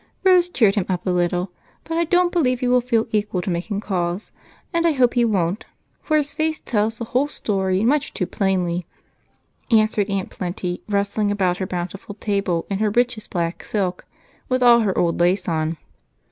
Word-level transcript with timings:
Rose 0.23 0.49
cheered 0.49 0.73
him 0.73 0.87
up 0.89 1.05
a 1.05 1.11
little, 1.11 1.51
but 1.83 1.95
I 1.95 2.05
don't 2.05 2.31
believe 2.31 2.61
he 2.61 2.67
will 2.67 2.81
feel 2.81 3.05
equal 3.11 3.39
to 3.43 3.51
making 3.51 3.81
calls 3.81 4.31
and 4.73 4.87
I 4.87 4.93
hope 4.93 5.13
he 5.13 5.23
won't, 5.23 5.65
for 6.01 6.17
his 6.17 6.33
face 6.33 6.59
tells 6.59 6.97
the 6.97 7.05
whole 7.05 7.27
story 7.27 7.83
much 7.83 8.11
too 8.11 8.25
plainly," 8.25 8.87
answered 9.69 10.09
Aunty 10.09 10.27
Plenty, 10.35 10.81
rustling 10.89 11.29
about 11.29 11.57
her 11.59 11.67
bountiful 11.67 12.15
table 12.15 12.65
in 12.67 12.79
her 12.79 12.89
richest 12.89 13.29
black 13.29 13.63
silk 13.63 14.07
with 14.49 14.63
all 14.63 14.79
her 14.79 14.97
old 14.97 15.19
lace 15.19 15.47
on. 15.47 15.77